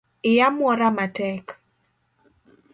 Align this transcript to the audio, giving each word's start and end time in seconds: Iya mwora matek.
Iya 0.31 0.47
mwora 0.55 0.87
matek. 0.97 1.45